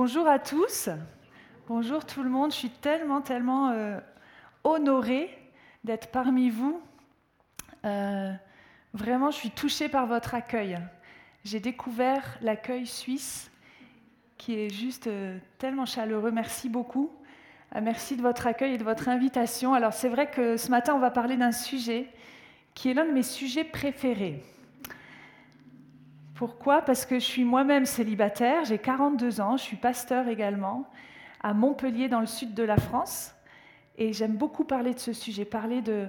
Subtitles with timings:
[0.00, 0.88] Bonjour à tous.
[1.66, 2.52] Bonjour tout le monde.
[2.52, 3.98] Je suis tellement, tellement euh,
[4.62, 5.28] honorée
[5.82, 6.80] d'être parmi vous.
[7.84, 8.32] Euh,
[8.94, 10.78] vraiment, je suis touchée par votre accueil.
[11.42, 13.50] J'ai découvert l'accueil suisse
[14.36, 16.30] qui est juste euh, tellement chaleureux.
[16.30, 17.10] Merci beaucoup.
[17.74, 19.74] merci de votre accueil et de votre invitation.
[19.74, 22.06] Alors c'est vrai que ce matin, on va parler d'un sujet
[22.72, 24.44] qui est l'un de mes sujets préférés.
[26.38, 26.82] Pourquoi?
[26.82, 30.88] Parce que je suis moi-même célibataire, j'ai 42 ans, je suis pasteur également
[31.40, 33.34] à Montpellier dans le sud de la France.
[33.96, 36.06] Et j'aime beaucoup parler de ce sujet, parler de,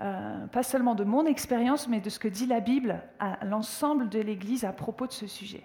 [0.00, 4.08] euh, pas seulement de mon expérience, mais de ce que dit la Bible à l'ensemble
[4.08, 5.64] de l'Église à propos de ce sujet.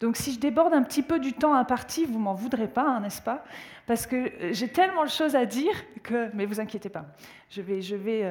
[0.00, 3.00] Donc si je déborde un petit peu du temps imparti, vous m'en voudrez pas, hein,
[3.00, 3.44] n'est-ce pas?
[3.86, 7.04] Parce que euh, j'ai tellement de choses à dire que, mais vous inquiétez pas,
[7.50, 8.22] je vais, je vais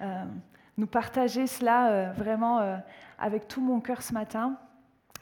[0.00, 0.24] euh,
[0.76, 2.80] nous partager cela vraiment
[3.20, 4.58] avec tout mon cœur ce matin.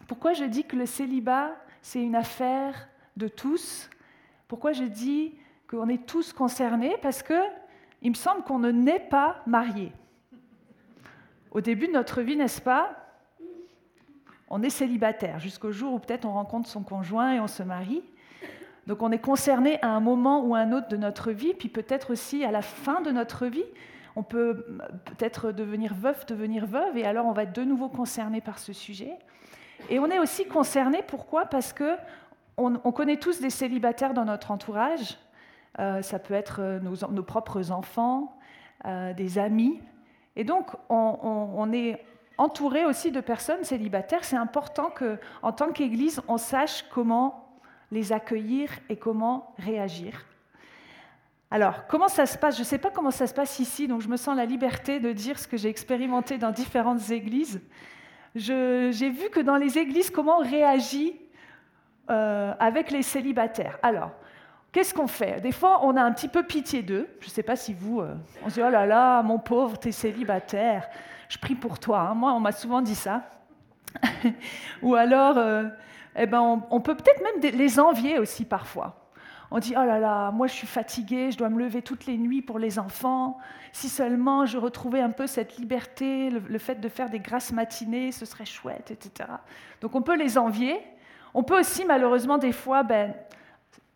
[0.07, 3.89] Pourquoi je dis que le célibat, c'est une affaire de tous?
[4.49, 5.35] Pourquoi je dis
[5.69, 6.97] qu'on est tous concernés?
[7.03, 7.41] Parce que
[8.03, 9.93] il me semble qu'on ne naît pas marié.
[11.53, 12.97] Au début de notre vie, n'est-ce pas?
[14.51, 18.03] On est célibataire jusqu'au jour où peut-être on rencontre son conjoint et on se marie.
[18.87, 21.69] Donc on est concerné à un moment ou à un autre de notre vie, puis
[21.69, 23.65] peut-être aussi à la fin de notre vie.
[24.17, 24.67] On peut
[25.05, 28.73] peut-être devenir veuf, devenir veuve, et alors on va être de nouveau concerné par ce
[28.73, 29.17] sujet.
[29.89, 31.47] Et on est aussi concerné, pourquoi?
[31.47, 31.97] Parce que
[32.57, 35.19] on, connaît tous des célibataires dans notre entourage.
[35.79, 38.37] Euh, ça peut être euh, nos, propres enfants,
[38.85, 39.81] euh, des amis.
[40.37, 42.05] Et donc, on, est
[42.39, 44.25] entouré aussi de personnes célibataires.
[44.25, 47.59] C'est important qu'en tant qu'Église, on sache comment
[47.91, 50.25] les accueillir et comment réagir.
[51.51, 52.55] Alors, comment ça se passe?
[52.57, 55.01] Je ne sais pas comment ça se passe ici, donc je me sens la liberté
[55.01, 57.61] de dire ce que j'ai expérimenté dans différentes églises
[58.35, 61.21] j'ai vu que dans les églises, comment on réagit
[62.11, 63.79] euh, avec les célibataires.
[63.83, 64.11] Alors,
[64.73, 65.41] qu'est-ce qu'on fait?
[65.41, 67.09] Des fois, on a un petit peu pitié d'eux.
[67.21, 69.79] Je ne sais pas si vous, euh, on se dit, oh là là, mon pauvre,
[69.79, 70.89] tu es célibataire,
[71.29, 72.01] je prie pour toi.
[72.01, 72.15] Hein.
[72.15, 73.23] Moi, on m'a souvent dit ça.
[74.83, 75.65] Ou alors, euh,
[76.17, 79.02] eh ben, on peut peut-être même les envier aussi parfois.
[79.55, 82.17] On dit Oh là là, moi je suis fatiguée, je dois me lever toutes les
[82.17, 83.37] nuits pour les enfants.
[83.73, 88.13] Si seulement je retrouvais un peu cette liberté, le, fait de faire des grasses matinées,
[88.13, 89.29] ce serait chouette, etc.
[89.83, 90.81] Donc on peut les envier.
[91.35, 93.13] On peut aussi, malheureusement, des fois, ben,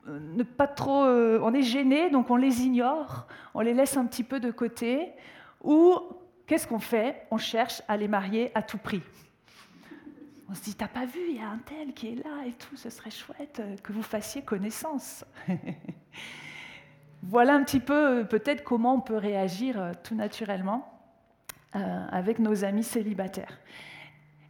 [0.06, 1.04] ne pas trop.
[1.04, 4.50] Euh, on est gêné, donc on les ignore, on les laisse un petit peu de
[4.50, 5.10] côté.
[5.64, 5.96] Ou
[6.46, 7.26] qu'est-ce qu'on fait?
[7.30, 9.02] On cherche à les marier à tout prix.
[10.48, 12.52] On se dit, t'as pas vu, il y a un tel qui est là et
[12.52, 15.24] tout, ce serait chouette euh, que vous fassiez connaissance.
[17.24, 20.92] voilà un petit peu euh, peut-être comment on peut réagir euh, tout naturellement
[21.72, 23.58] avec nos amis célibataires.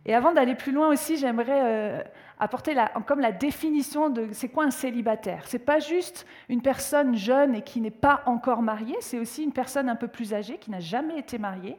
[0.04, 2.08] Et avant d'aller plus loin aussi, j'aimerais
[2.38, 5.42] apporter comme la définition de c'est quoi un célibataire.
[5.48, 9.52] C'est pas juste une personne jeune et qui n'est pas encore mariée, c'est aussi une
[9.52, 11.76] personne un peu plus âgée qui n'a jamais été mariée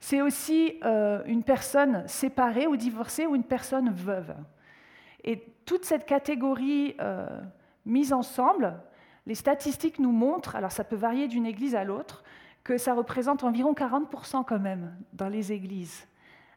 [0.00, 4.34] c'est aussi euh, une personne séparée ou divorcée ou une personne veuve.
[5.24, 7.40] Et toute cette catégorie euh,
[7.84, 8.80] mise ensemble,
[9.26, 12.22] les statistiques nous montrent, alors ça peut varier d'une église à l'autre,
[12.64, 16.06] que ça représente environ 40% quand même dans les églises.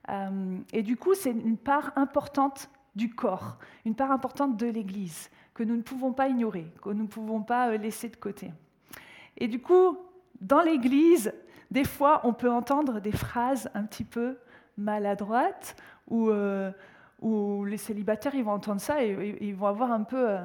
[0.09, 5.29] Euh, et du coup, c'est une part importante du corps, une part importante de l'église,
[5.53, 8.51] que nous ne pouvons pas ignorer, que nous ne pouvons pas laisser de côté.
[9.37, 9.97] Et du coup,
[10.39, 11.33] dans l'église,
[11.71, 14.37] des fois, on peut entendre des phrases un petit peu
[14.77, 15.75] maladroites
[16.07, 16.71] où, euh,
[17.21, 20.39] les célibataires ils vont entendre ça et, ils vont avoir un peu euh,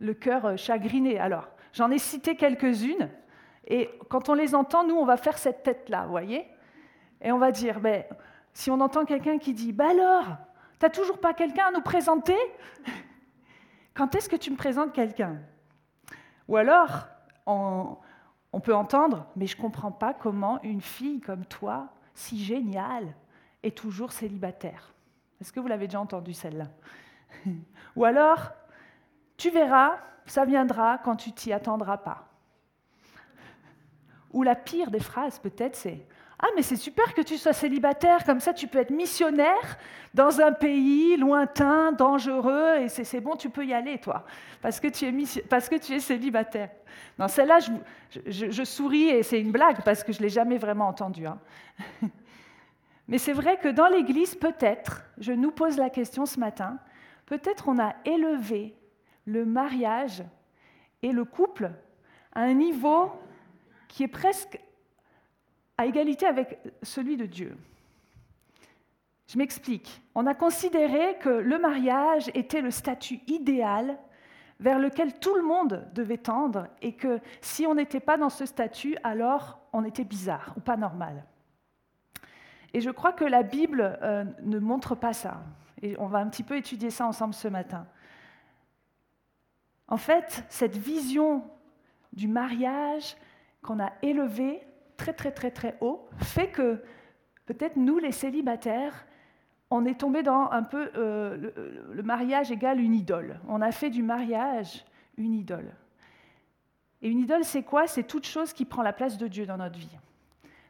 [0.00, 1.20] le cœur euh, chagriné.
[1.20, 3.08] Alors, j'en ai cité quelques-unes
[3.66, 6.46] et quand on les entend, nous, on va faire cette tête-là, vous voyez?
[7.20, 8.02] Et on va dire, ben,
[8.52, 10.24] si on entend quelqu'un qui dit, bah alors,
[10.80, 12.36] t'as toujours pas quelqu'un à nous présenter?
[13.94, 15.38] Quand est-ce que tu me présentes quelqu'un?
[16.48, 17.06] Ou alors,
[17.46, 17.96] on,
[18.52, 23.14] on peut entendre, mais je ne comprends pas comment une fille comme toi, si géniale,
[23.62, 24.92] est toujours célibataire.
[25.40, 26.68] Est-ce que vous l'avez déjà entendu celle-là?
[27.96, 28.52] Ou alors,
[29.36, 29.96] tu verras,
[30.26, 32.28] ça viendra quand tu t'y attendras pas.
[34.32, 36.06] Ou la pire des phrases, peut-être, c'est
[36.44, 39.78] ah, mais c'est super que tu sois célibataire, comme ça tu peux être missionnaire
[40.12, 44.24] dans un pays lointain, dangereux, et c'est bon, tu peux y aller, toi,
[44.60, 46.70] parce que tu es, parce que tu es célibataire.
[47.16, 47.60] Dans celle-là,
[48.26, 51.26] je, souris et c'est une blague, parce que je ne l'ai jamais vraiment entendue.
[51.26, 51.38] Hein.
[53.08, 56.78] Mais c'est vrai que dans l'Église, peut-être, je nous pose la question ce matin,
[57.26, 58.74] peut-être on a élevé
[59.26, 60.24] le mariage
[61.02, 61.70] et le couple
[62.34, 63.12] à un niveau
[63.86, 64.58] qui est presque
[65.82, 67.56] à égalité avec celui de Dieu.
[69.26, 70.00] Je m'explique.
[70.14, 73.98] On a considéré que le mariage était le statut idéal
[74.60, 78.46] vers lequel tout le monde devait tendre et que si on n'était pas dans ce
[78.46, 81.24] statut, alors on était bizarre ou pas normal.
[82.74, 85.42] Et je crois que la Bible euh, ne montre pas ça.
[85.82, 87.86] Et on va un petit peu étudier ça ensemble ce matin.
[89.88, 91.42] En fait, cette vision
[92.12, 93.16] du mariage
[93.62, 94.62] qu'on a élevé
[94.96, 96.82] très très très très haut fait que
[97.46, 99.06] peut-être nous, les célibataires,
[99.70, 101.50] on est tombé dans un peu euh,
[101.90, 103.40] le, mariage égale une idole.
[103.48, 104.84] On a fait du mariage
[105.16, 105.74] une idole.
[107.00, 107.86] Et une idole, c'est quoi?
[107.86, 109.98] C'est toute chose qui prend la place de Dieu dans notre vie.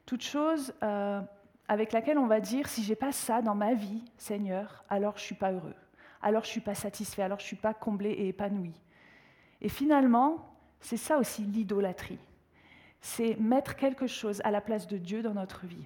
[0.06, 1.20] Toute chose euh,
[1.68, 5.22] avec laquelle on va dire si j'ai pas ça dans ma vie, Seigneur, alors je
[5.22, 5.74] suis pas heureux,
[6.22, 8.72] alors je suis pas satisfait, alors je suis pas comblé et épanoui.
[9.60, 12.18] Et finalement, c'est ça aussi l'idolâtrie.
[13.02, 15.84] C'est mettre quelque chose à la place de Dieu dans notre vie.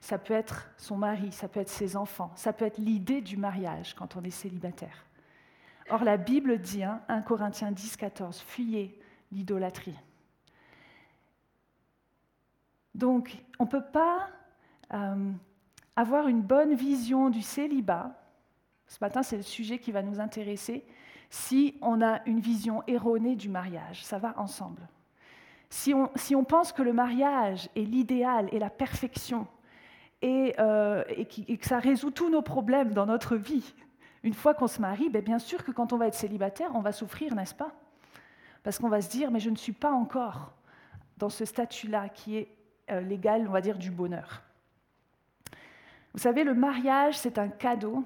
[0.00, 3.36] Ça peut être son mari, ça peut être ses enfants, ça peut être l'idée du
[3.36, 5.06] mariage quand on est célibataire.
[5.90, 9.00] Or, la Bible dit, 1 hein, Corinthiens 10, 14, fuyez
[9.30, 9.96] l'idolâtrie.
[12.94, 14.28] Donc, on ne peut pas
[14.92, 15.32] euh,
[15.96, 18.18] avoir une bonne vision du célibat.
[18.88, 20.84] Ce matin, c'est le sujet qui va nous intéresser.
[21.30, 24.86] Si on a une vision erronée du mariage, ça va ensemble.
[25.72, 29.46] Si on, pense que le mariage est l'idéal et la perfection,
[30.20, 33.74] et, euh, et, que ça résout tous nos problèmes dans notre vie,
[34.22, 36.82] une fois qu'on se marie, ben bien sûr que quand on va être célibataire, on
[36.82, 37.72] va souffrir, n'est-ce pas?
[38.62, 40.52] Parce qu'on va se dire, mais je ne suis pas encore
[41.16, 42.54] dans ce statut-là qui est
[42.90, 44.42] euh, l'égal, on va dire, du bonheur.
[46.12, 48.04] Vous savez, le mariage, c'est un cadeau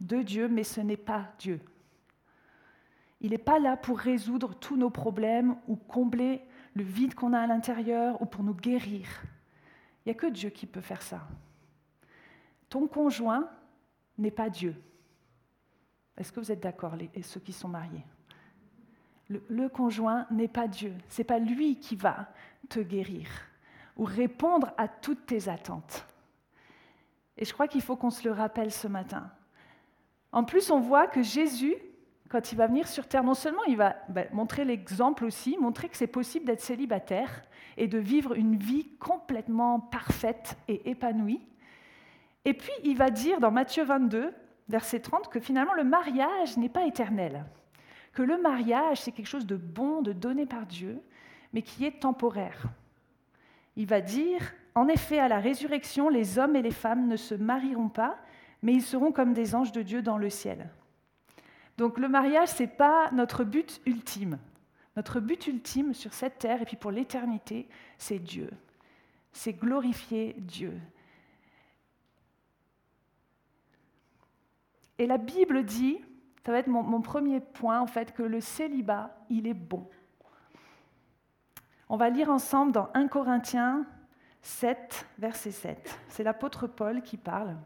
[0.00, 1.58] de Dieu, mais ce n'est pas Dieu.
[3.20, 6.42] Il n'est pas là pour résoudre tous nos problèmes ou combler
[6.74, 9.06] le vide qu'on a à l'intérieur ou pour nous guérir.
[10.04, 11.20] Il n'y a que Dieu qui peut faire ça.
[12.68, 13.48] Ton conjoint
[14.18, 14.74] n'est pas Dieu.
[16.16, 18.04] Est-ce que vous êtes d'accord, ceux qui sont mariés?
[19.28, 20.94] Le, conjoint n'est pas Dieu.
[21.08, 22.28] Ce n'est pas lui qui va
[22.68, 23.28] te guérir
[23.96, 26.06] ou répondre à toutes tes attentes.
[27.36, 29.30] Et je crois qu'il faut qu'on se le rappelle ce matin.
[30.32, 31.76] En plus, on voit que Jésus,
[32.32, 35.90] quand il va venir sur Terre, non seulement il va ben, montrer l'exemple aussi, montrer
[35.90, 37.42] que c'est possible d'être célibataire
[37.76, 41.42] et de vivre une vie complètement parfaite et épanouie.
[42.46, 44.32] Et puis, il va dire dans Matthieu 22,
[44.70, 47.44] verset 30, que finalement le mariage n'est pas éternel,
[48.14, 51.02] que le mariage, c'est quelque chose de bon, de donné par Dieu,
[51.52, 52.64] mais qui est temporaire.
[53.76, 57.34] Il va dire, en effet, à la résurrection, les hommes et les femmes ne se
[57.34, 58.16] marieront pas,
[58.62, 60.70] mais ils seront comme des anges de Dieu dans le ciel.
[61.82, 64.38] Donc le mariage, ce n'est pas notre but ultime.
[64.94, 67.68] Notre but ultime sur cette terre et puis pour l'éternité,
[67.98, 68.48] c'est Dieu.
[69.32, 70.80] C'est glorifier Dieu.
[74.96, 75.98] Et la Bible dit,
[76.46, 79.90] ça va être mon, mon, premier point en fait, que le célibat, il est bon.
[81.88, 83.84] On va lire ensemble dans 1 Corinthiens
[84.42, 85.98] 7, verset 7.
[86.06, 87.56] C'est l'apôtre Paul qui parle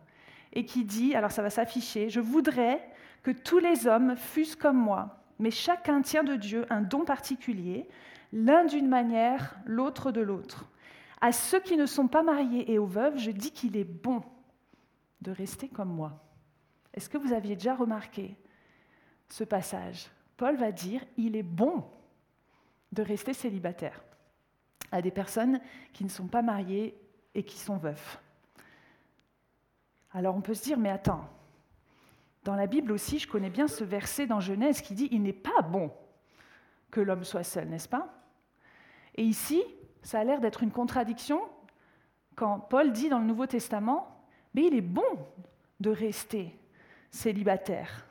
[0.54, 2.95] et qui dit, alors ça va s'afficher, je voudrais
[3.26, 7.88] que tous les hommes fussent comme moi, mais chacun tient de Dieu un don particulier,
[8.32, 10.70] l'un d'une manière, l'autre de l'autre.
[11.20, 14.22] À ceux qui ne sont pas mariés et aux veuves, je dis qu'il est bon
[15.22, 16.24] de rester comme moi.
[16.94, 18.36] Est-ce que vous aviez déjà remarqué
[19.28, 20.08] ce passage?
[20.36, 21.82] Paul va dire, il est bon
[22.92, 24.04] de rester célibataire
[24.92, 25.58] à des personnes
[25.92, 26.96] qui ne sont pas mariées
[27.34, 28.20] et qui sont veufs.
[30.12, 31.28] Alors on peut se dire, mais attends,
[32.46, 35.32] dans la Bible aussi, je connais bien ce verset dans Genèse qui dit, il n'est
[35.32, 35.90] pas bon
[36.92, 38.08] que l'homme soit seul, n'est-ce pas?
[39.16, 39.64] Et ici,
[40.02, 41.42] ça a l'air d'être une contradiction
[42.36, 44.24] quand Paul dit dans le Nouveau Testament,
[44.54, 45.02] mais il est bon
[45.80, 46.56] de rester
[47.10, 48.06] célibataire.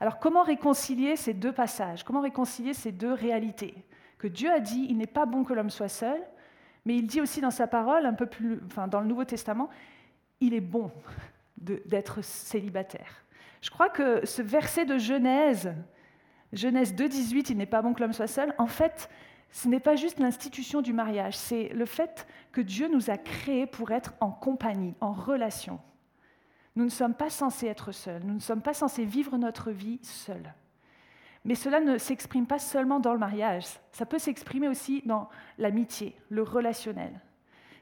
[0.00, 2.02] Alors comment réconcilier ces deux passages?
[2.02, 3.76] Comment réconcilier ces deux réalités?
[4.18, 6.20] Que Dieu a dit, il n'est pas bon que l'homme soit seul,
[6.84, 9.70] mais il dit aussi dans sa parole, un peu plus, enfin, dans le Nouveau Testament,
[10.40, 10.90] il est bon
[11.56, 13.23] d'être célibataire.
[13.64, 15.74] Je crois que ce verset de Genèse,
[16.52, 19.08] Genèse 2.18, il n'est pas bon que l'homme soit seul, en fait,
[19.52, 23.66] ce n'est pas juste l'institution du mariage, c'est le fait que Dieu nous a créés
[23.66, 25.80] pour être en compagnie, en relation.
[26.76, 29.98] Nous ne sommes pas censés être seuls, nous ne sommes pas censés vivre notre vie
[30.02, 30.52] seuls.
[31.46, 36.14] Mais cela ne s'exprime pas seulement dans le mariage, ça peut s'exprimer aussi dans l'amitié,
[36.28, 37.18] le relationnel.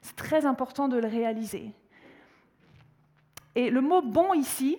[0.01, 1.73] C'est très important de le réaliser.
[3.57, 4.79] Et le mot bon ici,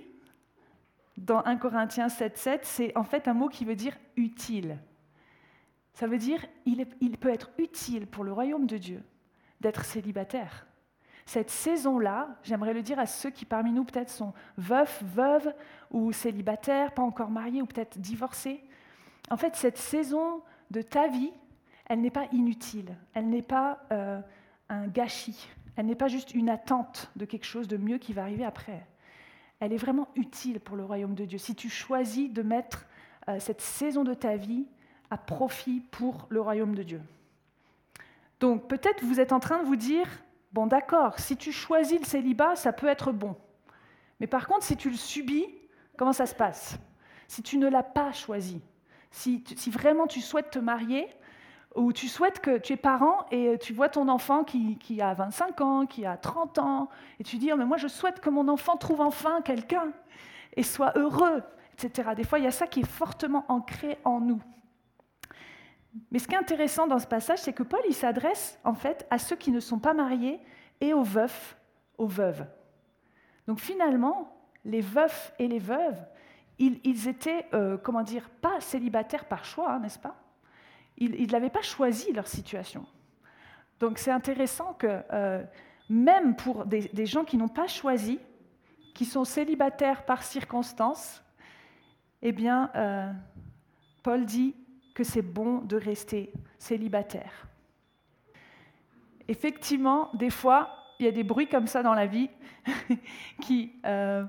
[1.17, 4.79] dans 1 Corinthiens 7,7, c'est en fait un mot qui veut dire utile.
[5.93, 9.03] Ça veut dire il, il peut être utile pour le royaume de Dieu
[9.61, 10.65] d'être célibataire.
[11.25, 15.53] Cette saison-là, j'aimerais le dire à ceux qui parmi nous peut-être sont veufs, veuves
[15.91, 18.61] ou célibataires, pas encore mariés ou peut-être divorcés,
[19.29, 20.41] en fait, cette saison
[20.71, 21.31] de ta vie,
[21.85, 24.19] elle n'est pas inutile, elle n'est pas euh,
[24.69, 28.23] un gâchis, elle n'est pas juste une attente de quelque chose de mieux qui va
[28.23, 28.85] arriver après.
[29.63, 31.37] Elle est vraiment utile pour le royaume de Dieu.
[31.37, 32.85] Si tu choisis de mettre
[33.29, 34.65] euh, cette saison de ta vie
[35.09, 37.01] à profit pour le royaume de Dieu.
[38.41, 40.05] Donc peut-être vous êtes en train de vous dire,
[40.51, 43.37] bon d'accord, si tu choisis le célibat, ça peut être bon.
[44.19, 45.45] Mais par contre, si tu le subis,
[45.95, 46.77] comment ça se passe?
[47.29, 48.59] Si tu ne l'as pas choisi,
[49.11, 51.07] si, si, vraiment tu souhaites te marier,
[51.75, 55.61] ou tu souhaites que tu es parent et tu vois ton enfant qui, a 25
[55.61, 56.89] ans, qui a 30 ans,
[57.19, 59.91] et tu dis, oh, mais moi je souhaite que mon enfant trouve enfin quelqu'un
[60.55, 61.41] et soit heureux,
[61.73, 62.11] etc.
[62.15, 64.41] Des fois, il y a ça qui est fortement ancré en nous.
[66.11, 69.07] Mais ce qui est intéressant dans ce passage, c'est que Paul, il s'adresse en fait
[69.09, 70.39] à ceux qui ne sont pas mariés
[70.81, 71.57] et aux veufs,
[71.97, 72.45] aux veuves.
[73.47, 76.03] Donc finalement, les veufs et les veuves,
[76.59, 80.22] ils, ils étaient, euh, comment dire, pas célibataires par choix, hein, n'est-ce pas?
[80.97, 82.85] Ils n'avaient pas choisi leur situation.
[83.79, 85.43] Donc c'est intéressant que euh,
[85.89, 88.17] même pour des, gens qui n'ont pas choisi,
[88.93, 91.21] qui sont célibataires par circonstance,
[92.21, 93.11] eh bien, euh,
[94.01, 94.55] Paul dit
[94.95, 97.47] que c'est bon de rester célibataire.
[99.27, 100.69] Effectivement, des fois,
[100.99, 102.29] il y a des bruits comme ça dans la vie
[103.41, 104.23] qui euh,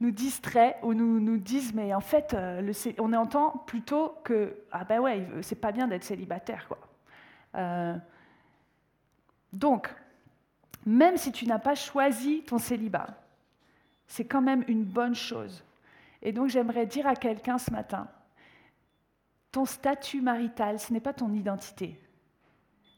[0.00, 4.98] nous distraient ou nous, disent, mais en fait, euh, on entend plutôt que, ah ben
[5.00, 6.78] ouais, c'est pas bien d'être célibataire, quoi.
[7.56, 7.96] Euh,
[9.52, 9.92] donc,
[10.86, 13.08] même si tu n'as pas choisi ton célibat,
[14.06, 15.62] c'est quand même une bonne chose.
[16.22, 18.08] Et donc, j'aimerais dire à quelqu'un ce matin,
[19.52, 22.00] ton statut marital, ce n'est pas ton identité.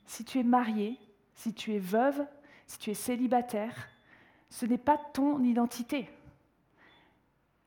[0.07, 0.99] Si tu es marié,
[1.35, 2.25] si tu es veuve,
[2.67, 3.89] si tu es célibataire,
[4.51, 6.09] ce n'est pas ton identité.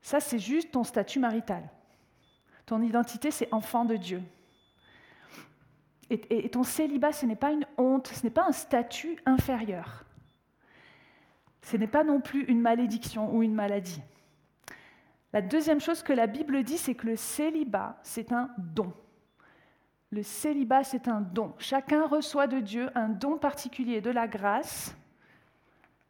[0.06, 1.68] Ça, c'est juste ton statut marital.
[2.64, 4.22] Ton identité, c'est enfant de Dieu.
[6.10, 10.04] Et, ton célibat, ce n'est pas une honte, ce n'est pas un statut inférieur.
[11.60, 14.00] Ce n'est pas non plus une malédiction ou une maladie.
[15.32, 18.92] La deuxième chose que la Bible dit, c'est que le célibat, c'est un don.
[20.10, 21.52] Le célibat, c'est un don.
[21.58, 24.96] Chacun reçoit de Dieu un don particulier de la grâce.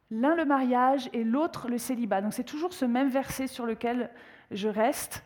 [0.09, 2.21] L'un le mariage et l'autre le célibat.
[2.21, 4.09] Donc c'est toujours ce même verset sur lequel
[4.51, 5.23] je reste,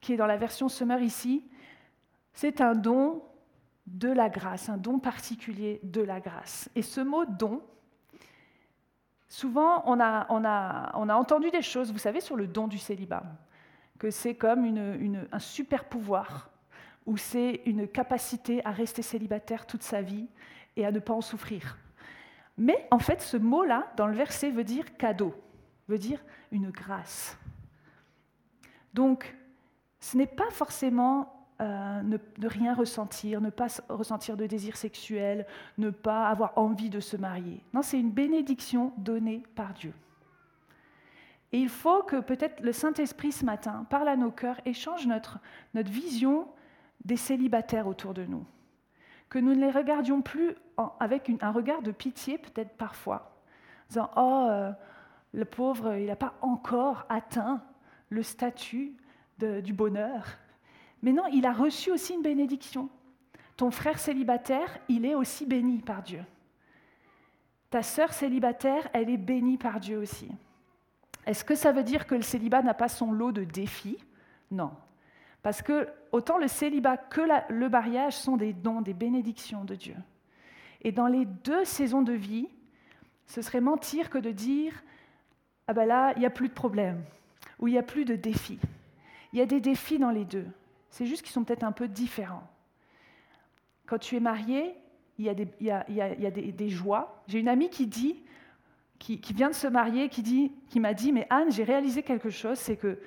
[0.00, 1.44] qui est dans la version Summer ici.
[2.34, 3.22] C'est un don
[3.86, 6.68] de la grâce, un don particulier de la grâce.
[6.74, 7.62] Et ce mot don,
[9.32, 13.22] Souvent, on a, entendu des choses, vous savez, sur le don du célibat,
[13.98, 14.66] que c'est comme
[15.32, 16.50] un super pouvoir,
[17.06, 20.28] ou c'est une capacité à rester célibataire toute sa vie
[20.76, 21.78] et à ne pas en souffrir.
[22.62, 25.34] Mais en fait, ce mot-là, dans le verset, veut dire cadeau,
[25.88, 27.36] veut dire une grâce.
[28.94, 29.36] Donc,
[29.98, 35.44] ce n'est pas forcément euh, ne, rien ressentir, ne pas ressentir de désir sexuel,
[35.76, 37.64] ne pas avoir envie de se marier.
[37.74, 39.92] Non, c'est une bénédiction donnée par Dieu.
[41.50, 45.08] Et il faut que peut-être le Saint-Esprit ce matin parle à nos cœurs et change
[45.08, 45.40] notre,
[45.74, 46.46] notre vision
[47.04, 48.46] des célibataires autour de nous.
[49.28, 50.54] Que nous ne les regardions plus
[51.00, 53.36] avec un regard de pitié, peut-être parfois,
[53.84, 54.72] en disant Oh, euh,
[55.32, 57.62] le pauvre, il n'a pas encore atteint
[58.10, 58.94] le statut
[59.38, 60.26] du bonheur.
[61.02, 62.88] Mais non, il a reçu aussi une bénédiction.
[63.56, 66.24] Ton frère célibataire, il est aussi béni par Dieu.
[67.70, 70.28] Ta sœur célibataire, elle est bénie par Dieu aussi.
[71.26, 73.98] Est-ce que ça veut dire que le célibat n'a pas son lot de défis?
[74.50, 74.70] Non.
[75.42, 79.96] Parce que autant le célibat que le mariage sont des dons, des bénédictions de Dieu.
[80.82, 82.48] Et dans les deux saisons de vie,
[83.26, 84.82] ce serait mentir que de dire
[85.68, 87.02] Ah ben là, il n'y a plus de problème,
[87.58, 88.58] ou il n'y a plus de défis.
[89.32, 90.46] Il y a des défis dans les deux.
[90.90, 92.46] C'est juste qu'ils sont peut-être un peu différents.
[93.86, 94.74] Quand tu es marié,
[95.18, 97.22] il y a des, joies.
[97.28, 98.16] J'ai une amie qui dit,
[98.98, 102.30] qui, vient de se marier, qui, dit, qui m'a dit, mais Anne, j'ai réalisé quelque
[102.30, 102.98] chose, c'est que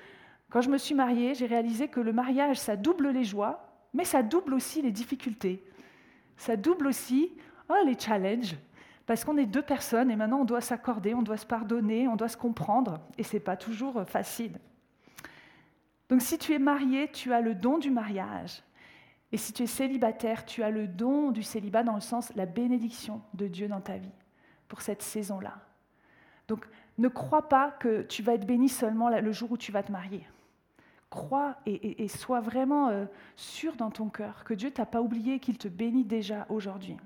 [0.50, 4.04] quand je me suis mariée, j'ai réalisé que le mariage, ça double les joies, mais
[4.04, 5.62] ça double aussi les difficultés.
[6.36, 7.32] Ça double aussi
[7.68, 8.56] oh, les challenges,
[9.06, 12.16] parce qu'on est deux personnes et maintenant on doit s'accorder, on doit se pardonner, on
[12.16, 14.58] doit se comprendre, et ce n'est pas toujours facile.
[16.08, 18.62] Donc si tu es marié, tu as le don du mariage.
[19.32, 22.46] Et si tu es célibataire, tu as le don du célibat dans le sens la
[22.46, 24.12] bénédiction de Dieu dans ta vie
[24.68, 25.54] pour cette saison-là.
[26.48, 26.66] Donc
[26.98, 29.92] ne crois pas que tu vas être béni seulement le jour où tu vas te
[29.92, 30.26] marier.
[31.10, 33.06] Crois et, sois vraiment euh,
[33.36, 36.96] sûr dans ton cœur que Dieu t'a pas oublié, qu'il te bénit déjà aujourd'hui.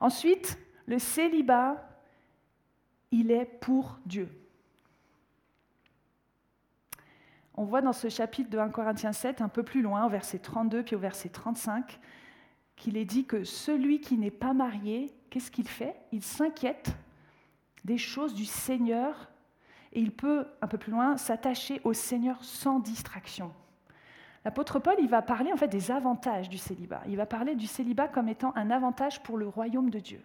[0.00, 1.86] Ensuite, le célibat,
[3.10, 4.28] il est pour Dieu.
[7.54, 10.38] On voit dans ce chapitre de 1 Corinthiens 7, un peu plus loin, au verset
[10.38, 12.00] 32 puis au verset 35,
[12.76, 15.94] qu'il est dit que celui qui n'est pas marié, qu'est-ce qu'il fait?
[16.12, 16.90] Il s'inquiète
[17.84, 19.28] des choses du Seigneur
[19.92, 23.52] et il peut, un peu plus loin, s'attacher au Seigneur sans distraction.
[24.44, 27.02] L'apôtre Paul, il va parler en fait des avantages du célibat.
[27.08, 30.22] Il va parler du célibat comme étant un avantage pour le royaume de Dieu.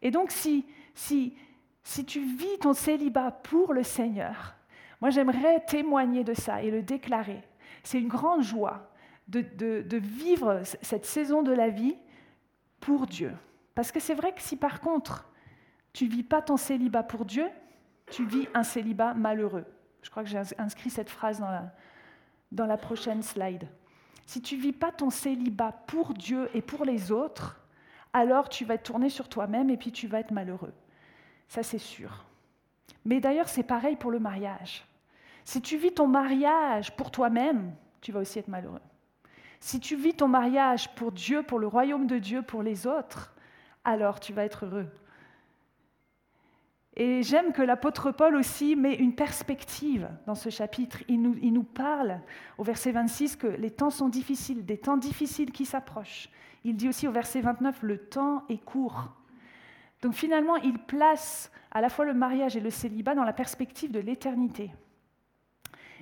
[0.00, 1.36] Et donc, si, si,
[1.82, 4.54] si tu vis ton célibat pour le Seigneur,
[5.00, 7.42] moi j'aimerais témoigner de ça et le déclarer.
[7.82, 8.90] C'est une grande joie
[9.26, 11.96] de, de, vivre cette saison de la vie
[12.80, 13.32] pour Dieu.
[13.74, 15.28] Parce que c'est vrai que si par contre
[15.92, 17.46] tu vis pas ton célibat pour Dieu,
[18.10, 19.64] tu vis un célibat malheureux.
[20.02, 21.72] Je crois que j'ai inscrit cette phrase dans la,
[22.52, 23.68] dans la prochaine slide.
[24.26, 27.60] Si tu vis pas ton célibat pour Dieu et pour les autres,
[28.12, 30.72] alors tu vas te tourner sur toi-même et puis tu vas être malheureux.
[31.48, 32.24] Ça, c'est sûr.
[33.04, 34.86] Mais d'ailleurs, c'est pareil pour le mariage.
[35.44, 38.80] Si tu vis ton mariage pour toi-même, tu vas aussi être malheureux.
[39.60, 43.34] Si tu vis ton mariage pour Dieu, pour le royaume de Dieu, pour les autres,
[43.84, 44.88] alors tu vas être heureux.
[46.96, 51.02] Et j'aime que l'apôtre Paul aussi met une perspective dans ce chapitre.
[51.08, 52.20] Il nous, parle
[52.56, 56.30] au verset 26 que les temps sont difficiles, des temps difficiles qui s'approchent.
[56.62, 59.08] Il dit aussi au verset 29, le temps est court.
[60.02, 63.90] Donc finalement, il place à la fois le mariage et le célibat dans la perspective
[63.90, 64.70] de l'éternité.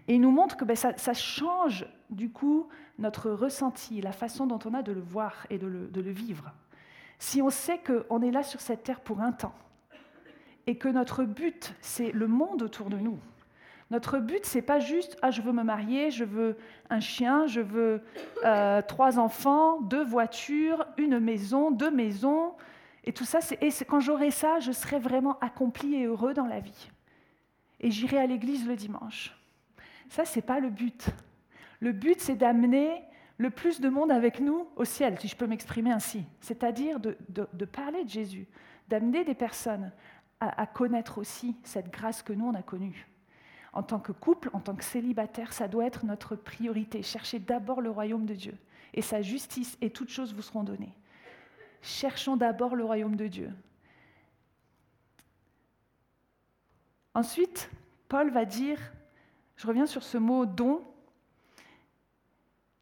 [0.08, 2.68] Et il nous montre que ben, ça, change du coup
[2.98, 6.52] notre ressenti, la façon dont on a de le voir et de le vivre.
[7.18, 9.54] Si on sait qu'on est là sur cette terre pour un temps,
[10.66, 13.18] et que notre but, c'est le monde autour de nous.
[13.90, 16.56] Notre but, c'est pas juste ah je veux me marier, je veux
[16.88, 18.00] un chien, je veux
[18.44, 22.54] euh, trois enfants, deux voitures, une maison, deux maisons,
[23.04, 23.40] et tout ça.
[23.60, 26.90] Et quand j'aurai ça, je serai vraiment accompli et heureux dans la vie.
[27.80, 29.36] Et j'irai à l'église le dimanche.
[30.08, 31.08] Ça, c'est pas le but.
[31.80, 33.02] Le but, c'est d'amener
[33.38, 36.24] le plus de monde avec nous au ciel, si je peux m'exprimer ainsi.
[36.40, 38.46] C'est-à-dire de, de parler de Jésus,
[38.88, 39.90] d'amener des personnes
[40.42, 43.06] à, connaître aussi cette grâce que nous, on a connue.
[43.72, 47.02] En tant que couple, en tant que célibataire, ça doit être notre priorité.
[47.02, 48.54] Cherchez d'abord le royaume de Dieu
[48.92, 50.94] et sa justice, et toutes choses vous seront données.
[51.80, 53.50] Cherchons d'abord le royaume de Dieu.
[57.14, 57.70] Ensuite,
[58.08, 58.78] Paul va dire,
[59.56, 60.82] je reviens sur ce mot don.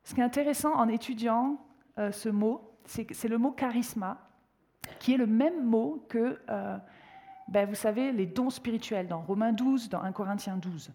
[0.02, 1.64] Ce qui est intéressant en étudiant
[1.98, 4.28] euh, ce mot, c'est le mot charisma,
[4.98, 6.78] qui est le même mot que euh,
[7.50, 10.92] ben, vous savez, les dons spirituels dans Romains 12, dans 1 Corinthiens 12.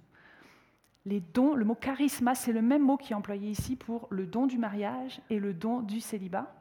[1.06, 4.26] Les dons, le mot charisma, c'est le même mot qui est employé ici pour le
[4.26, 6.56] don du mariage et le don du célibat.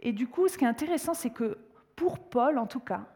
[0.00, 1.58] Et du coup, ce qui est intéressant, c'est que
[1.96, 3.06] pour Paul, en tout cas,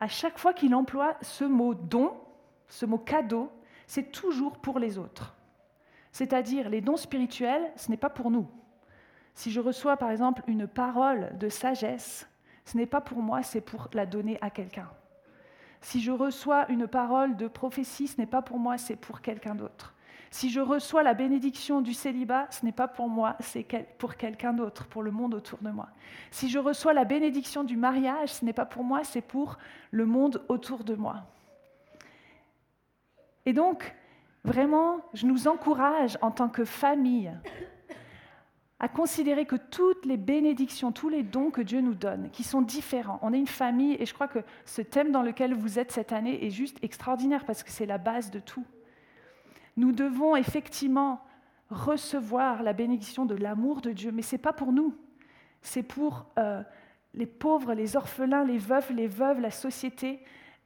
[0.00, 2.14] à chaque fois qu'il emploie ce mot don,
[2.68, 3.50] ce mot cadeau,
[3.86, 5.34] c'est toujours pour les autres.
[6.12, 8.48] C'est-à-dire, les dons spirituels, ce n'est pas pour nous.
[9.34, 12.28] Si je reçois, par exemple, une parole de sagesse,
[12.64, 14.88] ce n'est pas pour moi, c'est pour la donner à quelqu'un.
[15.80, 19.54] Si je reçois une parole de prophétie, ce n'est pas pour moi, c'est pour quelqu'un
[19.54, 19.94] d'autre.
[20.30, 24.52] Si je reçois la bénédiction du célibat, ce n'est pas pour moi, c'est pour quelqu'un
[24.52, 25.88] d'autre, pour le monde autour de moi.
[26.30, 29.58] Si je reçois la bénédiction du mariage, ce n'est pas pour moi, c'est pour
[29.90, 31.22] le monde autour de moi.
[33.46, 33.94] Et donc,
[34.44, 37.32] vraiment, je nous encourage en tant que famille
[38.80, 42.62] à considérer que toutes les bénédictions, tous les dons que Dieu nous donne, qui sont
[42.62, 45.90] différents, on est une famille et je crois que ce thème dans lequel vous êtes
[45.90, 48.64] cette année est juste extraordinaire parce que c'est la base de tout.
[49.76, 51.20] Nous devons effectivement
[51.70, 54.96] recevoir la bénédiction de l'amour de Dieu, mais ce n'est pas pour nous,
[55.60, 56.62] c'est pour euh,
[57.14, 60.20] les pauvres, les orphelins, les veuves, les veuves, la société,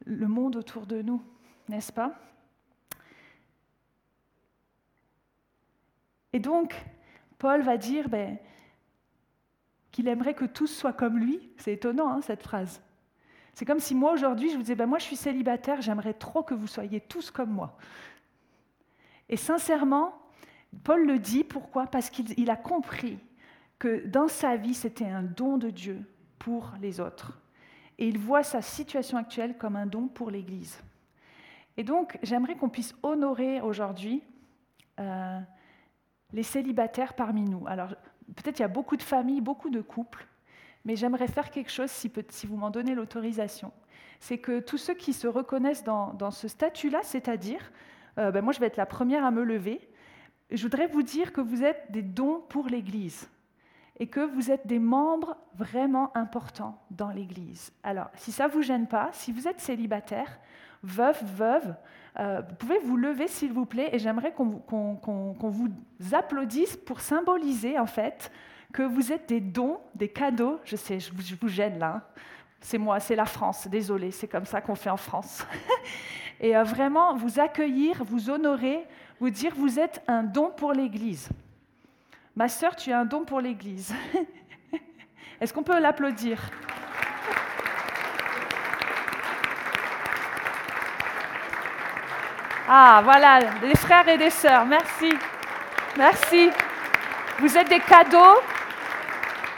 [0.05, 1.21] le monde autour de nous,
[1.67, 2.13] n'est-ce pas?
[6.31, 6.75] Et donc,
[7.43, 8.37] Paul va dire ben,
[9.91, 11.51] qu'il aimerait que tous soient comme lui.
[11.57, 12.81] C'est étonnant, hein, cette phrase.
[13.53, 16.41] C'est comme si moi, aujourd'hui, je vous disais, ben, moi, je suis célibataire, j'aimerais trop
[16.41, 17.75] que vous soyez tous comme moi.
[19.27, 20.17] Et sincèrement,
[20.85, 21.85] Paul le dit, pourquoi?
[21.85, 23.19] Parce qu'il a compris
[23.77, 26.01] que dans sa vie, c'était un don de Dieu
[26.39, 27.41] pour les autres.
[27.97, 30.81] Et il voit sa situation actuelle comme un don pour l'Église.
[31.75, 34.23] Et donc, j'aimerais qu'on puisse honorer aujourd'hui
[35.01, 35.41] euh,
[36.33, 37.65] les célibataires parmi nous.
[37.67, 37.89] Alors,
[38.35, 40.27] peut-être il y a beaucoup de familles, beaucoup de couples,
[40.83, 42.11] mais j'aimerais faire quelque chose, si,
[42.47, 43.71] vous m'en donnez l'autorisation.
[44.19, 47.71] C'est que tous ceux qui se reconnaissent dans, ce statut-là, c'est-à-dire,
[48.17, 49.87] euh, ben moi je vais être la première à me lever,
[50.51, 53.29] je voudrais vous dire que vous êtes des dons pour l'Église
[53.99, 57.71] et que vous êtes des membres vraiment importants dans l'Église.
[57.83, 60.39] Alors, si ça ne vous gêne pas, si vous êtes célibataire,
[60.83, 61.75] veufs, veuves,
[62.19, 65.69] euh, vous pouvez vous lever s'il vous plaît et j'aimerais qu'on vous
[66.11, 68.31] applaudisse pour symboliser en fait
[68.71, 70.59] que vous êtes des dons, des cadeaux.
[70.63, 71.95] Je sais, je vous, gêne là.
[71.95, 72.01] Hein.
[72.59, 73.67] C'est moi, c'est la France.
[73.67, 75.45] Désolée, c'est comme ça qu'on fait en France.
[76.39, 78.85] et euh, vraiment vous accueillir, vous honorer,
[79.19, 81.29] vous dire vous êtes un don pour l'Église.
[82.35, 83.93] Ma sœur, tu es un don pour l'Église.
[85.41, 86.39] Est-ce qu'on peut l'applaudir?
[92.67, 95.13] Ah, voilà, des frères et des sœurs, merci.
[95.97, 96.49] Merci.
[97.39, 98.39] Vous êtes des cadeaux,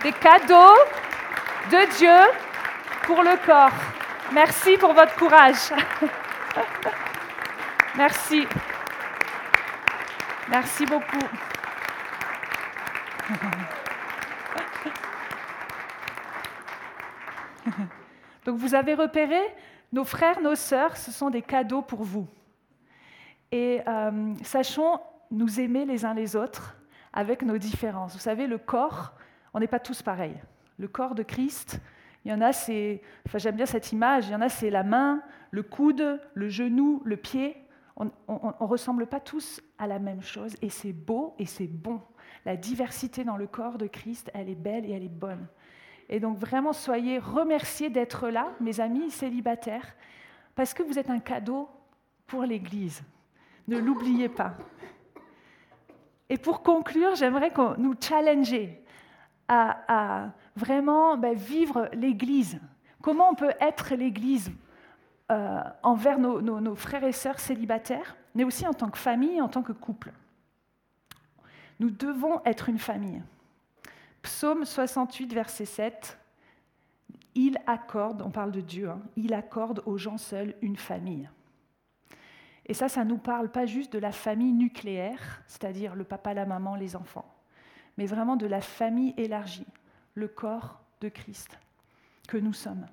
[0.02, 0.76] des cadeaux
[1.70, 2.18] de Dieu
[3.04, 3.70] pour le corps.
[4.32, 5.72] Merci pour votre courage.
[7.96, 8.48] Merci.
[10.50, 11.28] Merci beaucoup.
[18.46, 19.42] Donc vous avez repéré,
[19.94, 22.28] nos frères, nos sœurs, ce sont des cadeaux pour vous.
[23.52, 25.00] Et euh, sachons
[25.32, 26.78] nous aimer les uns les autres
[27.14, 28.14] avec nos différences.
[28.14, 29.14] Vous savez, le corps,
[29.54, 30.40] on n'est pas tous pareils.
[30.78, 31.80] Le corps de Christ,
[32.26, 34.70] il y en a, c'est, enfin, j'aime bien cette image, il y en a, c'est
[34.70, 37.56] la main, le coude, le genou, le pied.
[37.96, 42.02] On ne ressemble pas tous à la même chose et c'est beau et c'est bon.
[42.44, 45.48] La diversité dans le corps de Christ, elle est belle et elle est bonne.
[46.10, 49.96] Et donc vraiment, soyez remerciés d'être là, mes amis célibataires,
[50.56, 51.70] parce que vous êtes un cadeau
[52.28, 53.02] pour l'Église.
[53.68, 54.54] Ne l'oubliez pas.
[56.30, 58.84] Et pour conclure, j'aimerais qu'on nous challenger
[59.48, 62.60] à, vraiment ben, vivre l'Église.
[63.02, 64.52] Comment on peut être l'Église
[65.32, 69.62] euh, envers nos, frères et sœurs célibataires, mais aussi en tant que famille, en tant
[69.62, 70.12] que couple?
[71.80, 73.22] Nous devons être une famille.
[74.22, 76.18] Psaume 68, verset 7,
[77.36, 81.30] il accorde, on parle de Dieu, hein, il accorde aux gens seuls une famille.
[82.66, 86.46] Et ça, ça nous parle pas juste de la famille nucléaire, c'est-à-dire le papa, la
[86.46, 87.32] maman, les enfants,
[87.98, 89.68] mais vraiment de la famille élargie,
[90.16, 91.60] le corps de Christ
[92.28, 92.88] que nous sommes.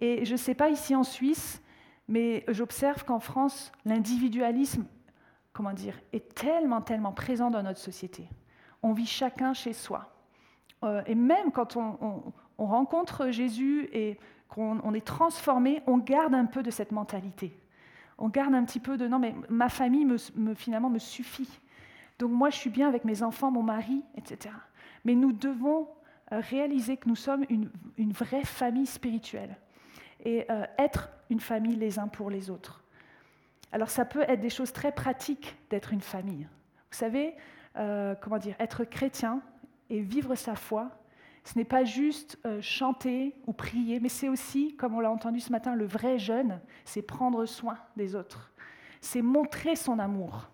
[0.00, 1.62] Et je ne sais pas ici en Suisse,
[2.08, 4.84] mais j'observe qu'en France, l'individualisme,
[5.52, 8.28] comment dire, est tellement, tellement présent dans notre société.
[8.82, 10.12] On vit chacun chez soi.
[10.82, 16.62] Euh, et même quand on, rencontre Jésus et qu'on est transformé, on garde un peu
[16.62, 17.56] de cette mentalité
[18.20, 21.48] on garde un petit peu de non, mais ma famille me, finalement me suffit.
[22.18, 24.54] Donc moi, je suis bien avec mes enfants, mon mari, etc.
[25.04, 25.88] Mais nous devons
[26.32, 27.70] euh, réaliser que nous sommes une,
[28.12, 29.56] vraie famille spirituelle
[30.22, 32.84] et euh, être une famille les uns pour les autres.
[33.72, 36.46] Alors ça peut être des choses très pratiques d'être une famille.
[36.90, 37.34] Vous savez,
[37.76, 39.40] euh, comment dire, être chrétien
[39.88, 40.90] et vivre sa foi,
[41.44, 45.40] ce n'est pas juste euh, chanter ou prier, mais c'est aussi, comme on l'a entendu
[45.40, 48.52] ce matin, le vrai jeûne, c'est prendre soin des autres.
[49.00, 50.50] C'est montrer son amour.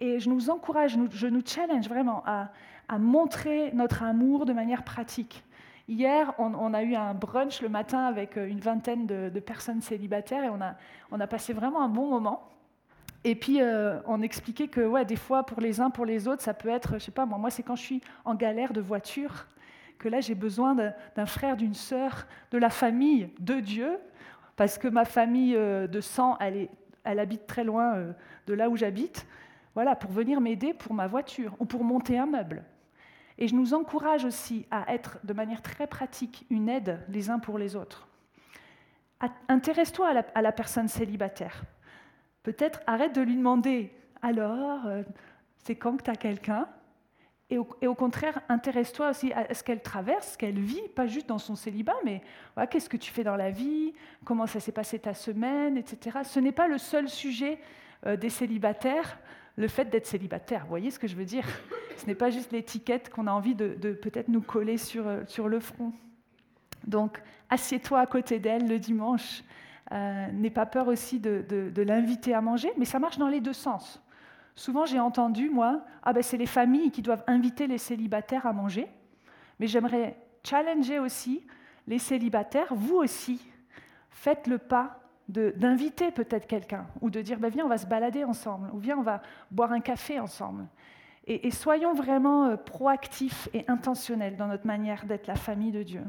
[0.00, 2.50] Et je nous encourage, je nous challenge vraiment à,
[2.98, 5.44] montrer notre amour de manière pratique.
[5.86, 10.42] Hier, on, a eu un brunch le matin avec euh, une vingtaine de, personnes célibataires
[10.42, 12.48] et on a, passé vraiment un bon moment.
[13.22, 16.54] Et puis, euh, on expliquait que des fois, pour les uns, pour les autres, ça
[16.54, 19.46] peut être, je sais pas, moi, moi c'est quand je suis en galère de voiture
[20.00, 23.98] que là j'ai besoin d'un frère, d'une sœur, de la famille de Dieu,
[24.56, 26.68] parce que ma famille euh, de sang, elle,
[27.04, 28.12] habite très loin euh,
[28.46, 29.26] de là où j'habite,
[29.74, 32.64] voilà, pour venir m'aider pour ma voiture ou pour monter un meuble.
[33.38, 37.38] Et je nous encourage aussi à être de manière très pratique une aide les uns
[37.38, 38.08] pour les autres.
[39.48, 41.62] Intéresse-toi à, la, personne célibataire.
[42.42, 45.02] Peut-être arrête de lui demander alors, euh,
[45.58, 46.68] c'est quand que tu as quelqu'un?
[47.50, 51.38] Et au, contraire, intéresse-toi aussi à ce qu'elle traverse, ce qu'elle vit, pas juste dans
[51.38, 52.22] son célibat, mais
[52.70, 53.92] qu'est-ce que tu fais dans la vie,
[54.24, 56.18] comment ça s'est passé ta semaine, etc.
[56.22, 57.58] Ce n'est pas le seul sujet
[58.06, 59.18] euh, des célibataires,
[59.56, 60.62] le fait d'être célibataire.
[60.62, 61.44] Vous voyez ce que je veux dire
[61.96, 65.48] Ce n'est pas juste l'étiquette qu'on a envie de, peut-être nous coller sur, euh, sur
[65.48, 65.92] le front.
[66.86, 69.42] Donc, assieds-toi à côté d'elle le dimanche.
[69.90, 73.52] Euh, N'aie pas peur aussi de l'inviter à manger, mais ça marche dans les deux
[73.52, 74.00] sens.
[74.54, 78.52] Souvent, j'ai entendu, moi, ah ben c'est les familles qui doivent inviter les célibataires à
[78.52, 78.88] manger.
[79.58, 81.46] Mais j'aimerais challenger aussi
[81.86, 83.40] les célibataires, vous aussi,
[84.10, 88.24] faites le pas d'inviter peut-être quelqu'un, ou de dire, ben viens, on va se balader
[88.24, 90.66] ensemble, ou viens, on va boire un café ensemble.
[91.26, 96.02] Et, soyons vraiment euh, proactifs et intentionnels dans notre manière d'être la famille de Dieu.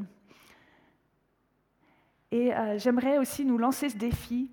[2.32, 4.50] Et euh, j'aimerais aussi nous lancer ce défi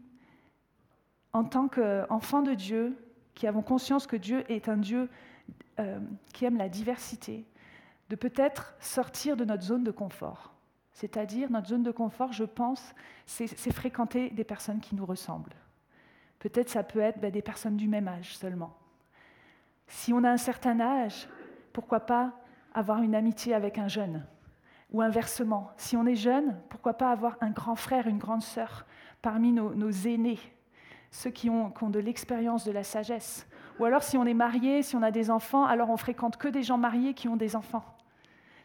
[1.34, 2.95] en tant qu'enfants de Dieu,
[3.36, 5.10] qui avons conscience que Dieu est un Dieu
[5.80, 6.00] euh,
[6.34, 7.46] qui aime la diversité,
[8.10, 10.54] de peut-être sortir de notre zone de confort.
[10.94, 12.94] C'est-à-dire, notre zone de confort, je pense,
[13.26, 15.56] c'est fréquenter des personnes qui nous ressemblent.
[16.39, 18.76] Peut-être ça peut être ben, des personnes du même âge seulement.
[19.88, 21.28] Si on a un certain âge,
[21.74, 22.34] pourquoi pas
[22.74, 24.26] avoir une amitié avec un jeune?
[24.92, 28.86] Ou inversement, si on est jeune, pourquoi pas avoir un grand frère, une grande sœur
[29.22, 30.39] parmi nos, aînés,
[31.12, 33.48] ceux qui ont, de l'expérience, de la sagesse
[33.80, 36.48] Ou alors si on est marié, si on a des enfants, alors on fréquente que
[36.48, 37.84] des gens mariés qui ont des enfants.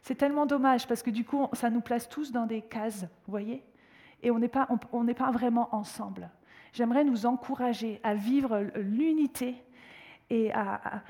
[0.02, 3.30] C'est tellement dommage parce que du coup, ça nous place tous dans des cases, vous
[3.30, 3.64] voyez?
[4.22, 6.30] Et on n'est pas, on, pas vraiment ensemble.
[6.72, 9.54] J'aimerais nous encourager à vivre l'unité
[10.30, 11.02] et à,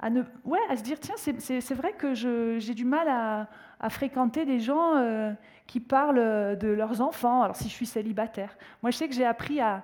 [0.00, 5.32] à se dire, tiens, c'est vrai que j'ai du mal à, fréquenter des gens euh,
[5.66, 8.56] qui parlent de leurs enfants, alors si je suis célibataire.
[8.82, 9.82] Moi, je sais que j'ai appris à,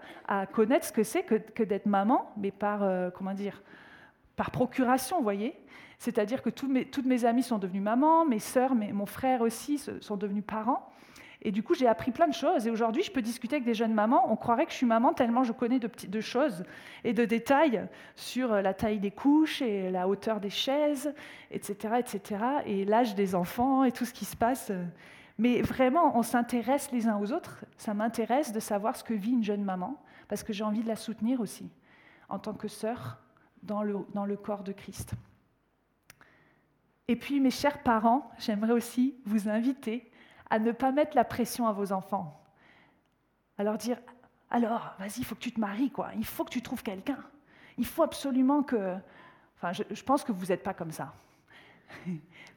[0.52, 3.62] connaître ce que c'est que, d'être maman, mais par, euh, comment dire,
[4.36, 5.54] par procuration, vous voyez
[5.98, 10.44] c'est-à-dire que toutes mes amies sont devenues mamans, mes sœurs, mon frère aussi sont devenus
[10.46, 10.90] parents.
[11.42, 12.66] Et du coup, j'ai appris plein de choses.
[12.66, 14.30] Et aujourd'hui, je peux discuter avec des jeunes mamans.
[14.32, 16.64] On croirait que je suis maman tellement je connais de, choses
[17.04, 21.14] et de détails sur la taille des couches et la hauteur des chaises,
[21.50, 24.72] etc., etc., et l'âge des enfants et tout ce qui se passe.
[25.38, 27.64] Mais vraiment, on s'intéresse les uns aux autres.
[27.76, 30.88] Ça m'intéresse de savoir ce que vit une jeune maman, parce que j'ai envie de
[30.88, 31.70] la soutenir aussi,
[32.28, 33.18] en tant que sœur
[33.62, 35.14] dans le corps de Christ.
[37.08, 40.10] Et puis, mes chers parents, j'aimerais aussi vous inviter
[40.50, 42.40] à ne pas mettre la pression à vos enfants.
[43.58, 43.98] À leur dire
[44.50, 46.10] alors, vas-y, il faut que tu te maries, quoi.
[46.16, 47.18] Il faut que tu trouves quelqu'un.
[47.78, 48.96] Il faut absolument que.
[49.56, 51.14] Enfin, je, pense que vous n'êtes pas comme ça.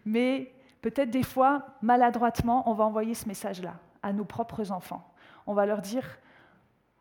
[0.06, 5.14] Mais peut-être des fois, maladroitement, on va envoyer ce message-là à nos propres enfants.
[5.48, 6.06] On va leur dire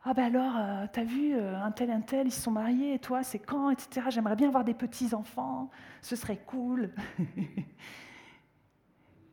[0.04, 2.94] ah ben alors, euh, t'as vu, euh, un tel, un tel, ils se sont mariés,
[2.94, 4.06] et toi, c'est quand, etc.
[4.08, 5.70] J'aimerais bien avoir des petits-enfants,
[6.00, 6.92] ce serait cool.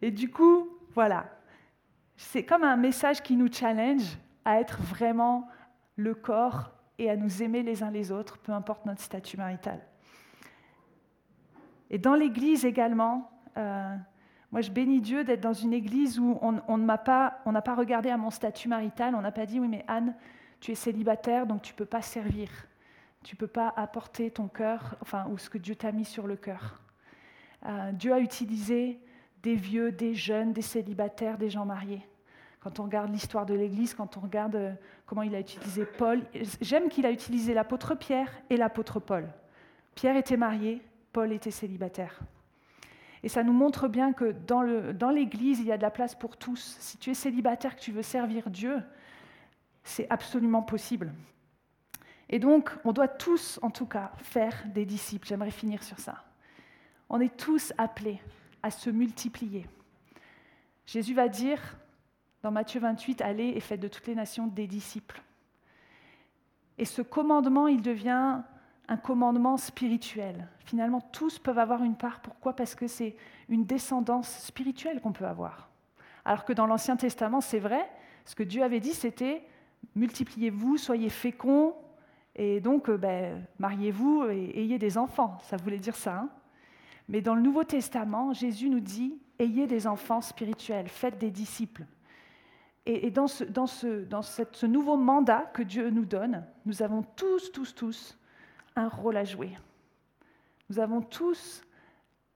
[0.02, 1.28] et du coup, voilà,
[2.18, 5.48] c'est comme un message qui nous challenge à être vraiment
[5.96, 9.80] le corps et à nous aimer les uns les autres, peu importe notre statut marital.
[11.90, 13.96] Et dans l'Église également, euh,
[14.52, 18.10] moi je bénis Dieu d'être dans une Église où on, on n'a pas, pas regardé
[18.10, 20.16] à mon statut marital, on n'a pas dit oui mais Anne,
[20.60, 22.50] tu es célibataire, donc tu ne peux pas servir.
[23.24, 26.28] Tu ne peux pas apporter ton cœur, enfin, ou ce que Dieu t'a mis sur
[26.28, 26.80] le cœur.
[27.66, 29.00] Euh, Dieu a utilisé
[29.46, 32.02] des vieux, des jeunes, des célibataires, des gens mariés.
[32.62, 34.74] Quand on regarde l'histoire de l'Église, quand on regarde euh,
[35.06, 36.24] comment il a utilisé Paul,
[36.62, 39.30] j'aime qu'il a utilisé l'apôtre Pierre et l'apôtre Paul.
[39.94, 40.82] Pierre était marié,
[41.14, 42.20] Paul était célibataire.
[43.22, 46.38] Et ça nous montre bien que dans l'Église, il y a de la place pour
[46.38, 46.78] tous.
[46.80, 48.82] Si tu es célibataire, que tu veux servir Dieu,
[49.84, 51.14] c'est absolument possible.
[52.30, 55.28] Et donc, on doit tous, en tout cas, faire des disciples.
[55.28, 56.24] J'aimerais finir sur ça.
[57.10, 58.20] On est tous appelés
[58.66, 59.68] à se multiplier.
[60.88, 61.78] Jésus va dire
[62.42, 65.22] dans Matthieu 28, Allez et faites de toutes les nations des disciples.
[66.80, 68.40] Et ce commandement, il devient
[68.88, 70.48] un commandement spirituel.
[70.66, 72.22] Finalement, tous peuvent avoir une part.
[72.22, 72.56] Pourquoi?
[72.56, 73.16] Parce que c'est
[73.50, 75.70] une descendance spirituelle qu'on peut avoir.
[76.26, 77.88] Alors que dans l'Ancien Testament, c'est vrai,
[78.26, 79.44] ce que Dieu avait dit, c'était
[79.96, 81.76] multipliez-vous, soyez féconds,
[82.36, 85.38] et donc euh, ben, mariez-vous et ayez des enfants.
[85.44, 86.18] Ça voulait dire ça.
[86.18, 86.30] Hein.
[87.08, 91.86] Mais dans le Nouveau Testament, Jésus nous dit, ayez des enfants spirituels, faites des disciples.
[92.88, 93.46] Et, dans, ce,
[94.52, 98.18] ce, nouveau mandat que Dieu nous donne, nous avons tous, tous, tous
[98.76, 99.58] un rôle à jouer.
[100.70, 101.64] Nous avons tous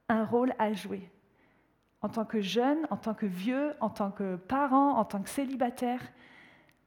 [0.08, 1.08] un rôle à jouer.
[2.02, 5.30] En tant que jeunes, en tant que vieux, en tant que parents, en tant que
[5.30, 6.02] célibataires,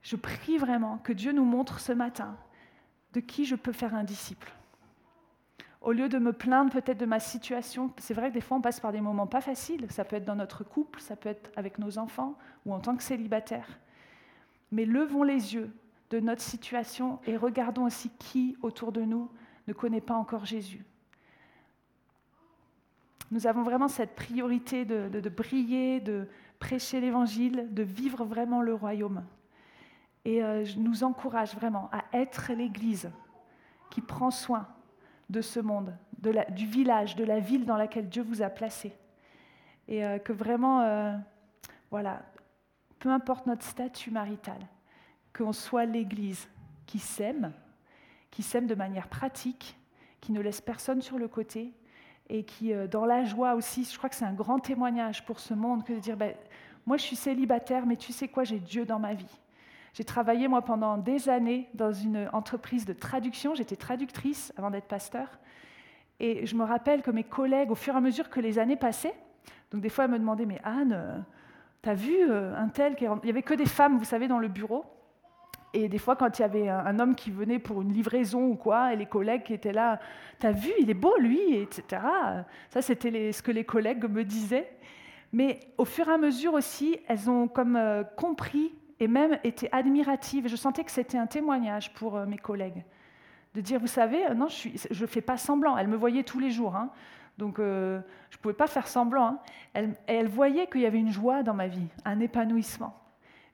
[0.01, 2.37] je prie vraiment que Dieu nous montre ce matin
[3.13, 4.53] de qui je peux faire un disciple.
[5.83, 8.61] Au lieu de me plaindre peut-être de ma situation, c'est vrai que des fois on
[8.61, 11.51] passe par des moments pas faciles, ça peut être dans notre couple, ça peut être
[11.57, 13.81] avec nos enfants ou en tant que célibataire.
[14.71, 15.71] Mais levons les yeux
[16.11, 19.29] de notre situation et regardons aussi qui autour de nous
[19.67, 20.85] ne connaît pas encore Jésus.
[23.33, 26.29] Nous avons vraiment cette priorité de, briller, de
[26.61, 29.25] prêcher l'Évangile, de vivre vraiment le royaume.
[30.25, 33.11] Et euh, je nous encourage vraiment à être l'Église
[33.91, 34.69] qui prend soin
[35.33, 35.97] de ce monde,
[36.51, 38.93] du village, de la ville dans laquelle Dieu vous a placé.
[39.89, 41.17] Et euh, que vraiment, euh,
[41.91, 42.23] voilà,
[43.01, 44.59] peu importe notre statut marital,
[45.37, 46.47] qu'on soit l'Église
[46.87, 47.53] qui s'aime,
[48.31, 49.77] qui s'aime de manière pratique,
[50.21, 51.73] qui ne laisse personne sur le côté,
[52.29, 55.55] et qui, dans la joie aussi, je crois que c'est un grand témoignage pour ce
[55.55, 56.35] monde que de dire, ben,
[56.87, 59.41] moi je suis célibataire, mais tu sais quoi, j'ai Dieu dans ma vie.
[59.95, 63.55] J'ai travaillé, moi, pendant des années dans une entreprise de traduction.
[63.55, 65.29] J'étais traductrice avant d'être pasteur.
[66.19, 68.77] Et je me rappelle que mes collègues, au fur et à mesure que les années
[68.77, 69.15] passaient,
[69.71, 71.25] donc des fois, elles me demandaient, mais Anne,
[71.81, 74.39] t'as vu euh, un tel qui Il n'y avait que des femmes, vous savez, dans
[74.39, 74.85] le bureau.
[75.75, 78.57] Et des fois, quand il y avait un, homme qui venait pour une livraison ou
[78.57, 80.01] quoi, et les collègues qui étaient là,
[80.39, 82.03] t'as vu, il est beau lui, etc.
[82.69, 84.71] Ça, c'était ce que les collègues me disaient.
[85.33, 89.69] Mais au fur et à mesure aussi, elles ont comme euh, compris et même été
[89.73, 90.49] admiratives.
[90.49, 92.85] Je sentais que c'était un témoignage pour euh, mes collègues.
[93.55, 95.77] De dire, vous savez, non, je ne fais pas semblant.
[95.77, 96.75] Elles me voyaient tous les jours.
[96.75, 96.91] Hein.
[97.37, 99.39] Donc, euh, je ne pouvais pas faire semblant.
[99.75, 99.91] Hein.
[100.07, 102.99] Elles voyaient qu'il y avait une joie dans ma vie, un épanouissement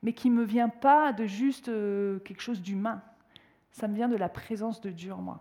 [0.03, 3.03] mais qui ne me vient pas de juste euh, quelque chose d'humain.
[3.71, 5.41] Ça me vient de la présence de Dieu en moi.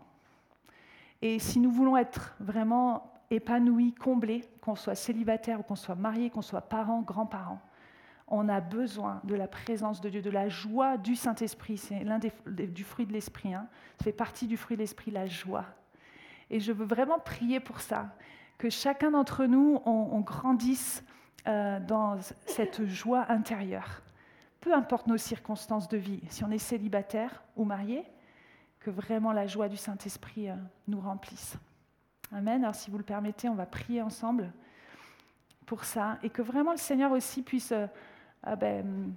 [1.22, 6.30] Et si nous voulons être vraiment épanouis, comblés, qu'on soit célibataire ou qu'on soit marié,
[6.30, 7.62] qu'on soit parents, grands-parents,
[8.28, 11.78] on a besoin de la présence de Dieu, de la joie du Saint-Esprit.
[11.78, 12.32] C'est l'un des,
[12.68, 13.54] du fruit de l'Esprit.
[13.54, 13.68] Hein.
[13.98, 15.66] Ça fait partie du fruit de l'Esprit, la joie.
[16.50, 18.16] Et je veux vraiment prier pour ça,
[18.58, 21.04] que chacun d'entre nous, on, grandisse
[21.48, 24.02] euh, dans cette joie intérieure
[24.68, 28.04] peu importe nos circonstances de vie, si on est célibataire ou marié,
[28.82, 30.56] que vraiment la joie du Saint-Esprit euh,
[30.90, 31.56] nous remplisse.
[32.34, 32.64] Amen.
[32.64, 34.52] Alors si vous le permettez, on va prier ensemble
[35.66, 37.88] pour ça et que vraiment le Seigneur aussi puisse euh,
[38.50, 39.14] ah ben,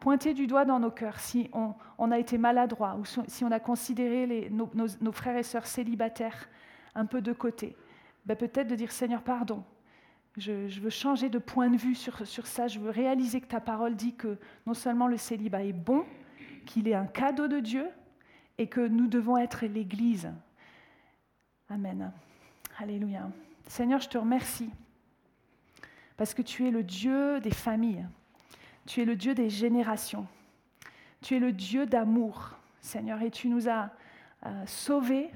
[0.00, 3.60] pointer du doigt dans nos cœurs si on, a été maladroit ou si on a
[3.60, 6.48] considéré nos, frères et sœurs célibataires
[6.94, 7.76] un peu de côté.
[8.26, 9.64] Ben, peut-être de dire Seigneur, pardon,
[10.36, 12.66] je, veux changer de point de vue sur, sur, ça.
[12.66, 16.04] Je veux réaliser que ta parole dit que non seulement le célibat est bon,
[16.66, 17.88] qu'il est un cadeau de Dieu
[18.58, 20.32] et que nous devons être l'Église.
[21.68, 22.12] Amen.
[22.78, 23.28] Alléluia.
[23.66, 24.70] Seigneur, je te remercie
[26.16, 28.06] parce que tu es le Dieu des familles.
[28.86, 30.26] Tu es le Dieu des générations.
[31.22, 33.90] Tu es le Dieu d'amour, Seigneur, et tu nous as
[34.46, 35.30] euh, sauvés,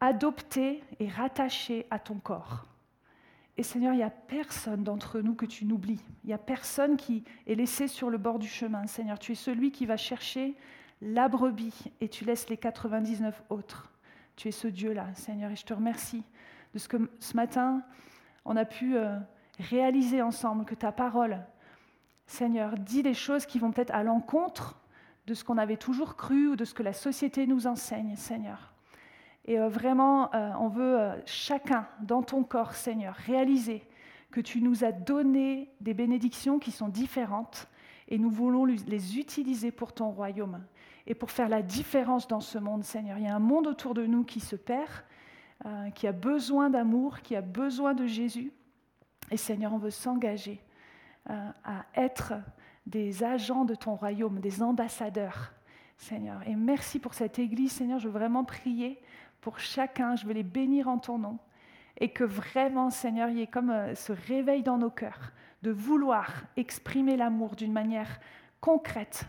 [0.00, 2.66] adoptés et rattachés à ton corps.
[3.56, 6.00] Et Seigneur, il n'y a personne d'entre nous que tu n'oublies.
[6.24, 8.86] Il n'y a personne qui est laissé sur le bord du chemin.
[8.86, 10.56] Seigneur, tu es celui qui va chercher
[11.02, 13.92] la brebis et tu laisses les 99 autres.
[14.36, 16.22] Tu es ce Dieu-là, Seigneur, et je te remercie
[16.72, 17.82] de ce que ce matin,
[18.44, 19.18] on a pu euh,
[19.58, 21.44] réaliser ensemble que ta parole,
[22.32, 24.80] Seigneur, dit des choses qui vont peut-être à l'encontre
[25.26, 28.72] de ce qu'on avait toujours cru ou de ce que la société nous enseigne, Seigneur.
[29.44, 33.82] Et euh, vraiment, euh, on veut euh, chacun dans ton corps, Seigneur, réaliser
[34.30, 37.68] que tu nous as donné des bénédictions qui sont différentes
[38.08, 40.64] et nous voulons les utiliser pour ton royaume
[41.06, 43.18] et pour faire la différence dans ce monde, Seigneur.
[43.18, 44.90] Il y a un monde autour de nous qui se perd,
[45.94, 48.52] qui a besoin d'amour, qui a besoin de Jésus.
[49.30, 50.60] Et Seigneur, on veut s'engager
[51.28, 52.34] à être
[52.86, 55.52] des agents de ton royaume, des ambassadeurs,
[55.96, 56.40] Seigneur.
[56.46, 57.98] Et merci pour cette Église, Seigneur.
[57.98, 59.00] Je veux vraiment prier
[59.40, 60.16] pour chacun.
[60.16, 61.38] Je veux les bénir en ton nom.
[61.98, 65.32] Et que vraiment, Seigneur, il y ait comme euh, ce réveil dans nos cœurs
[65.62, 68.18] de vouloir exprimer l'amour d'une manière
[68.60, 69.26] concrète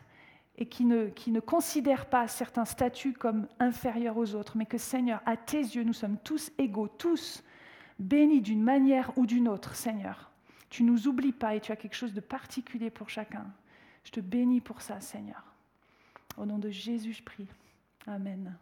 [0.58, 4.78] et qui ne, qui ne considère pas certains statuts comme inférieurs aux autres, mais que
[4.78, 7.44] Seigneur, à tes yeux, nous sommes tous égaux, tous
[8.00, 10.33] bénis d'une manière ou d'une autre, Seigneur.
[10.74, 13.46] Tu nous oublies pas et tu as quelque chose de particulier pour chacun.
[14.04, 15.44] Je te bénis pour ça, Seigneur.
[16.36, 17.46] Au nom de Jésus, je prie.
[18.08, 18.58] Amen.